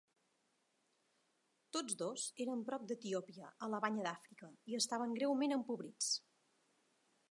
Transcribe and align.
Tots 1.77 1.99
dos 1.99 2.25
eren 2.47 2.65
prop 2.71 2.89
d'Etiòpia 2.93 3.53
a 3.67 3.71
la 3.75 3.83
Banya 3.87 4.09
d'Àfrica 4.09 4.53
i 4.73 4.81
estaven 4.83 5.17
greument 5.21 5.59
empobrits. 5.61 6.15